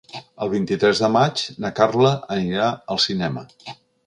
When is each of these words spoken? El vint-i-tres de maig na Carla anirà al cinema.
El 0.45 0.49
vint-i-tres 0.53 1.01
de 1.03 1.09
maig 1.17 1.43
na 1.65 1.71
Carla 1.81 2.15
anirà 2.39 2.71
al 2.97 3.03
cinema. 3.09 3.47